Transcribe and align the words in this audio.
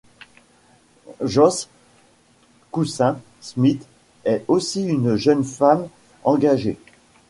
Joyce 1.23 1.69
Cousseins-Smith 2.71 3.85
est 4.25 4.43
aussi 4.47 4.83
une 4.83 5.13
jeune 5.15 5.43
femme 5.43 5.89
engagée. 6.23 6.79